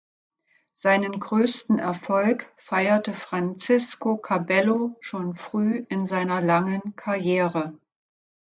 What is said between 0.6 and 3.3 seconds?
Seinen größten Erfolg feierte